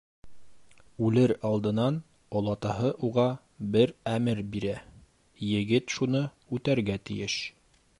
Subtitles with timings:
[1.09, 1.99] Үлер алдынан
[2.41, 3.27] олатаһы уға
[3.77, 4.75] бер әмер бирә,
[5.55, 7.43] егет шуны үтәргә тейеш.